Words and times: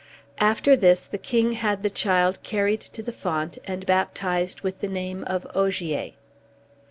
After 0.39 0.75
this 0.75 1.05
the 1.05 1.19
king 1.19 1.51
had 1.51 1.83
the 1.83 1.89
child 1.91 2.41
carried 2.41 2.81
to 2.81 3.03
the 3.03 3.11
font 3.13 3.59
and 3.65 3.85
baptized 3.85 4.61
with 4.61 4.81
the 4.81 4.87
name 4.87 5.23
of 5.25 5.45
Ogier. 5.53 6.13